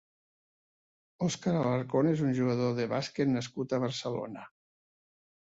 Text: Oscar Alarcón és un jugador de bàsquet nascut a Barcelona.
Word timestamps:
Oscar 1.25 1.53
Alarcón 1.59 2.09
és 2.13 2.25
un 2.29 2.33
jugador 2.39 2.73
de 2.81 2.87
bàsquet 2.97 3.33
nascut 3.37 3.77
a 3.77 3.81
Barcelona. 3.85 4.51